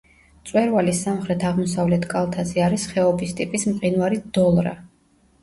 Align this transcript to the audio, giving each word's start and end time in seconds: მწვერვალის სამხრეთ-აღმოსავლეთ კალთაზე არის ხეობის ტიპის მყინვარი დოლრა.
მწვერვალის 0.43 1.01
სამხრეთ-აღმოსავლეთ 1.07 2.07
კალთაზე 2.15 2.65
არის 2.69 2.87
ხეობის 2.95 3.37
ტიპის 3.43 3.69
მყინვარი 3.75 4.21
დოლრა. 4.41 4.77